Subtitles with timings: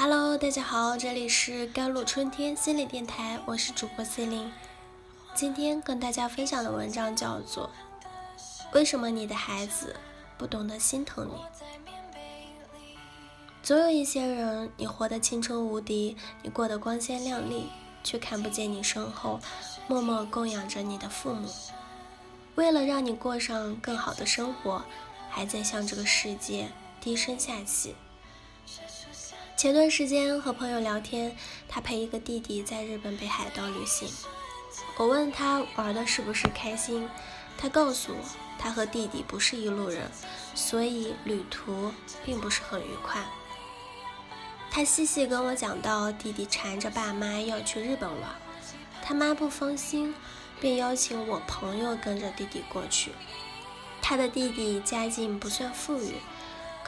[0.00, 4.48] Hello，大家好，这里是甘露春天心理电台，我是主播 C 琳。
[5.34, 7.68] 今天跟大家分享的文章叫做
[8.76, 9.96] 《为什么你的孩子
[10.38, 11.32] 不懂得心疼你》。
[13.60, 17.68] 总有一些人，你活得青春无敌，你过得光鲜亮丽，
[18.04, 19.40] 却看不见你身后
[19.88, 21.52] 默默供养着你的父母，
[22.54, 24.84] 为了让你过上更好的生活，
[25.28, 26.68] 还在向这个世界
[27.00, 27.96] 低声下气。
[29.58, 31.36] 前段时间和朋友聊天，
[31.68, 34.08] 他陪一个弟弟在日本北海道旅行。
[34.96, 37.08] 我问他玩的是不是开心，
[37.56, 38.24] 他告诉我
[38.56, 40.08] 他和弟弟不是一路人，
[40.54, 41.92] 所以旅途
[42.24, 43.20] 并不是很愉快。
[44.70, 48.30] 他细细跟我讲到，弟弟缠着爸妈要去日本玩，
[49.02, 50.14] 他妈不放心，
[50.60, 53.10] 便邀请我朋友跟着弟弟过去。
[54.00, 56.14] 他的弟弟家境不算富裕。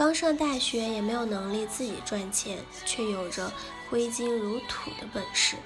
[0.00, 3.52] 刚上大学也没有能力自己赚钱，却有着
[3.90, 5.56] 挥金如土的本事。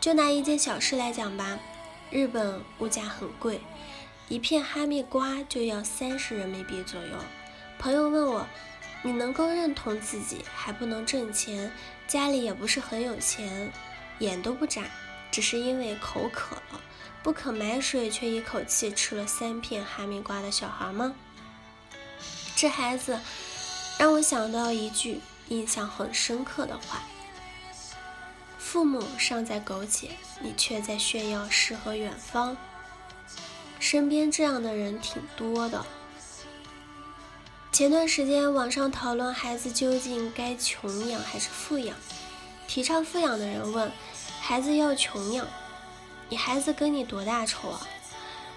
[0.00, 1.56] 就拿一件小事来讲吧，
[2.10, 3.60] 日本物价很贵，
[4.28, 7.16] 一片哈密瓜就要三十人民币左右。
[7.78, 8.44] 朋友问我，
[9.00, 11.70] 你能够认同自己还不能挣钱，
[12.08, 13.72] 家里也不是很有钱，
[14.18, 14.82] 眼都不眨，
[15.30, 16.80] 只是因为口渴了，
[17.22, 21.14] 不肯买水却一口气吃了三片哈密瓜的小孩吗？
[22.60, 23.18] 这孩子
[23.96, 27.00] 让我想到一句印象很深刻的话：
[28.58, 30.10] 父母尚在苟且，
[30.42, 32.54] 你却在炫耀诗和远方。
[33.78, 35.86] 身边这样的人挺多的。
[37.72, 41.96] 前段时间网上讨论孩子究竟该穷养还是富养，
[42.68, 43.90] 提倡富养的人问：
[44.38, 45.46] 孩子要穷养，
[46.28, 47.80] 你孩子跟你多大仇啊？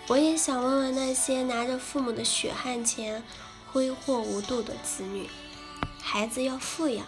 [0.08, 3.24] 我也想问问那些拿着父母的血汗钱。
[3.74, 5.28] 挥霍无度的子女，
[6.00, 7.08] 孩子要富养，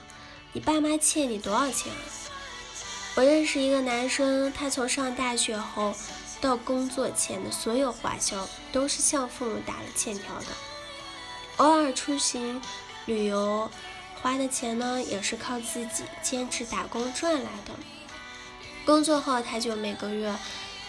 [0.52, 2.02] 你爸妈欠你多少钱啊？
[3.14, 5.94] 我认识一个男生，他从上大学后
[6.42, 10.48] 到工作前的所有花销都是向父母打了欠条的，
[11.58, 12.60] 偶尔出行
[13.06, 13.70] 旅游
[14.24, 17.74] 花的钱呢，也是靠自己坚持打工赚来的。
[18.88, 20.36] 工作后他就每个月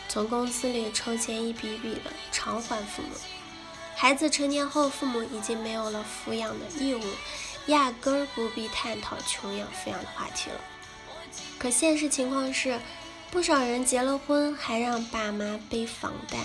[0.09, 3.09] 从公司里抽钱一笔笔的偿还父母。
[3.99, 7.03] 孩子成年后，父母已经没有了抚养的义务，
[7.67, 10.61] 压根儿不必探讨穷养富养的话题了。
[11.59, 12.79] 可现实情况是，
[13.31, 16.37] 不少人结了婚还让爸妈背房贷。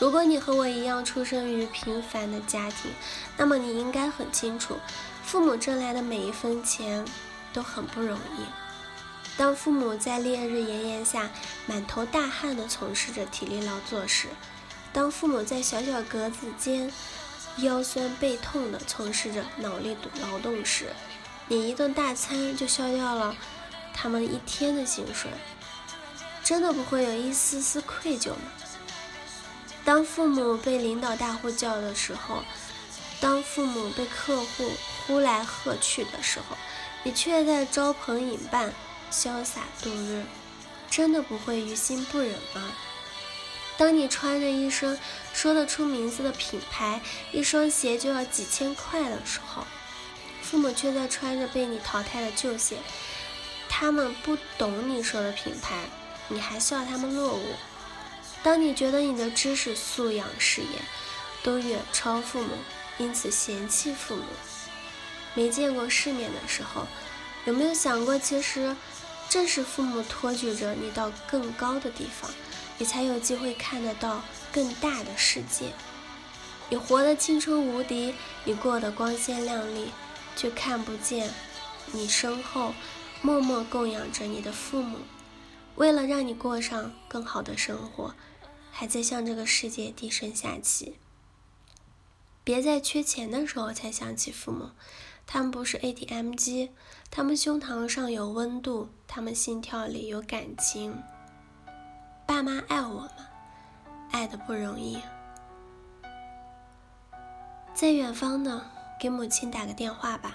[0.00, 2.90] 如果你和我一样出生于平凡的家庭，
[3.36, 4.78] 那么你应该很清楚，
[5.22, 7.04] 父母挣来的每一分钱
[7.52, 8.44] 都很不容易。
[9.36, 11.30] 当父母在烈日炎炎下
[11.66, 14.28] 满头大汗地从事着体力劳作时，
[14.96, 16.90] 当父母在小小格子间
[17.58, 20.86] 腰酸背痛地从事着脑力劳动时，
[21.48, 23.36] 你一顿大餐就消掉了
[23.92, 25.30] 他们一天的薪水，
[26.42, 28.50] 真的不会有一丝丝愧疚吗？
[29.84, 32.42] 当父母被领导大呼叫的时候，
[33.20, 34.70] 当父母被客户
[35.06, 36.56] 呼来喝去的时候，
[37.02, 38.72] 你却在招朋引伴，
[39.12, 40.24] 潇洒度日，
[40.88, 42.72] 真的不会于心不忍吗？
[43.78, 44.98] 当你穿着一身
[45.34, 47.00] 说得出名字的品牌，
[47.30, 49.66] 一双鞋就要几千块的时候，
[50.42, 52.78] 父母却在穿着被你淘汰的旧鞋。
[53.68, 55.84] 他们不懂你说的品牌，
[56.28, 57.54] 你还笑他们落伍。
[58.42, 60.78] 当你觉得你的知识素养、事业
[61.42, 62.50] 都远超父母，
[62.96, 64.22] 因此嫌弃父母，
[65.34, 66.86] 没见过世面的时候，
[67.44, 68.74] 有没有想过，其实
[69.28, 72.30] 正是父母托举着你到更高的地方？
[72.78, 74.22] 你才有机会看得到
[74.52, 75.72] 更大的世界。
[76.68, 78.14] 你活得青春无敌，
[78.44, 79.90] 你过得光鲜亮丽，
[80.34, 81.30] 却看不见
[81.92, 82.74] 你身后
[83.22, 84.98] 默默供养着你的父母，
[85.76, 88.14] 为了让你过上更好的生活，
[88.70, 90.96] 还在向这个世界低声下气。
[92.42, 94.70] 别在缺钱的时候才想起父母，
[95.26, 96.70] 他们不是 ATM 机，
[97.10, 101.02] 他们胸膛上有温度，他们心跳里有感情。
[102.26, 103.10] 爸妈爱我吗，
[104.10, 105.00] 爱的不容易。
[107.72, 108.66] 在远方呢，
[108.98, 110.34] 给母亲打个电话吧，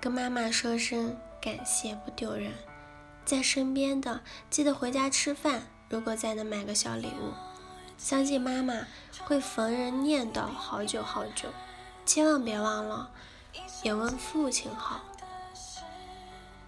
[0.00, 2.52] 跟妈妈说声感谢不丢人。
[3.24, 7.32] 在身边的，记得回家吃饭，如果再能买个小礼物，
[7.98, 8.86] 相信妈妈
[9.24, 11.48] 会逢人念叨好久好久。
[12.04, 13.10] 千万别忘了，
[13.82, 15.00] 也问父亲好。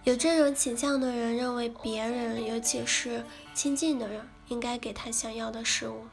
[0.09, 3.23] 有这种倾向的人认为，别人，尤其是
[3.53, 4.27] 亲近的人。
[4.47, 6.07] 应该给他想要的事物，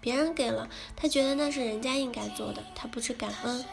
[0.00, 3.64] 别人给了他，觉得那是人家应该做的，他不知感恩。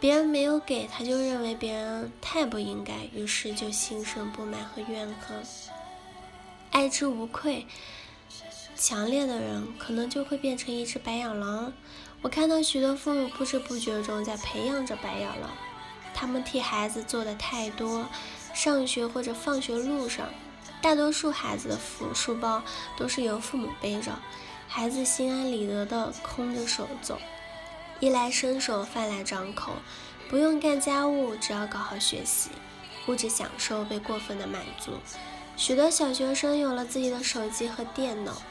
[0.00, 5.40] 别人没有给，他就认为别人太不应该，于是就心生不满和怨恨，
[6.72, 7.64] 爱之无愧。
[8.74, 11.72] 强烈的人可能就会变成一只白眼狼。
[12.22, 15.50] 我看到许多父母不知不觉中在培养着白眼狼，
[16.12, 18.08] 他们替孩子做的太多。
[18.54, 20.28] 上学或者放学路上，
[20.80, 22.62] 大多数孩子的书书包
[22.96, 24.12] 都是由父母背着，
[24.68, 27.18] 孩子心安理得的空着手走。
[28.00, 29.72] 衣来伸手，饭来张口，
[30.28, 32.50] 不用干家务，只要搞好学习，
[33.06, 34.92] 物质享受被过分的满足。
[35.56, 38.42] 许多小学生有了自己的手机和电脑，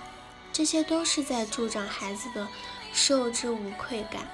[0.54, 2.48] 这些都是在助长孩子的
[2.94, 4.28] 受之无愧感。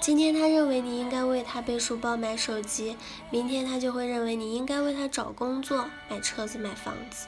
[0.00, 2.96] 今天他认为你应该为他背书包、买手机，
[3.30, 7.26] 明天他就会认为你应该为他找工作、买车子、买房子。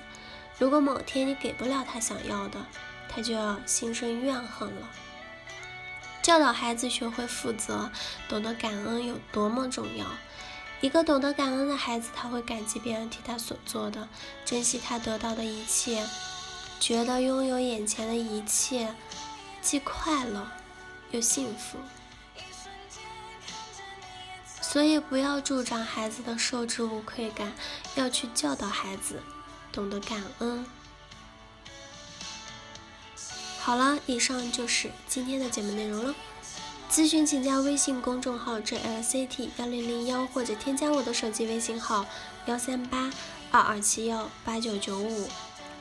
[0.56, 2.64] 如果某天你给不了他想要的，
[3.08, 4.88] 他就要心生怨恨了。
[6.22, 7.90] 教导孩子学会负责、
[8.28, 10.06] 懂得感恩有多么重要。
[10.81, 14.08] 一个懂得感恩的孩子，他会感激别人替他所做的，
[14.44, 16.06] 珍惜他得到的一切，
[16.78, 18.94] 觉得拥有眼前的一切
[19.61, 20.46] 既快乐
[21.11, 21.78] 又幸福。
[24.70, 27.52] 所以，不要助长孩子的受之无愧感，
[27.96, 29.20] 要去教导孩子
[29.72, 30.64] 懂得感恩。
[33.58, 36.14] 好了，以上就是今天的节目内容了。
[36.88, 42.06] 咨询请加微信公众号 jlct 幺零零幺，或者添加我的手机微信号
[42.46, 43.11] 幺三八
[43.50, 45.28] 二二七幺八九九五。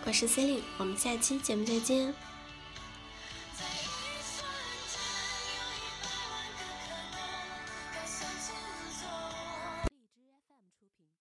[0.03, 2.12] 我是 c e l i n e 我们下期节目再见。